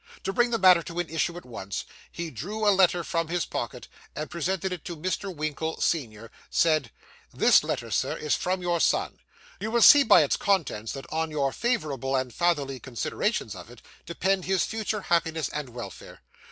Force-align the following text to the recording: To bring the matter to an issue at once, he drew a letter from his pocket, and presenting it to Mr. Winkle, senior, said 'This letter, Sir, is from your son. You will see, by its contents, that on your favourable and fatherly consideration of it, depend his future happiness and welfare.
To 0.23 0.33
bring 0.33 0.49
the 0.49 0.57
matter 0.57 0.81
to 0.81 0.97
an 0.97 1.11
issue 1.11 1.37
at 1.37 1.45
once, 1.45 1.85
he 2.11 2.31
drew 2.31 2.67
a 2.67 2.71
letter 2.73 3.03
from 3.03 3.27
his 3.27 3.45
pocket, 3.45 3.87
and 4.15 4.31
presenting 4.31 4.71
it 4.71 4.83
to 4.85 4.97
Mr. 4.97 5.31
Winkle, 5.31 5.79
senior, 5.79 6.31
said 6.49 6.89
'This 7.31 7.63
letter, 7.63 7.91
Sir, 7.91 8.17
is 8.17 8.33
from 8.33 8.63
your 8.63 8.79
son. 8.79 9.19
You 9.59 9.69
will 9.69 9.83
see, 9.83 10.01
by 10.01 10.23
its 10.23 10.37
contents, 10.37 10.91
that 10.93 11.05
on 11.13 11.29
your 11.29 11.51
favourable 11.53 12.15
and 12.15 12.33
fatherly 12.33 12.79
consideration 12.79 13.51
of 13.53 13.69
it, 13.69 13.83
depend 14.07 14.45
his 14.45 14.65
future 14.65 15.01
happiness 15.01 15.49
and 15.49 15.69
welfare. 15.69 16.23